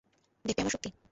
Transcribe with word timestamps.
দেখবে 0.45 0.61
আমার 0.61 0.73
শক্তি? 0.75 0.89